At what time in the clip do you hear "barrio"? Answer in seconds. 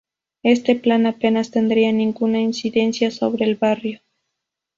3.53-4.01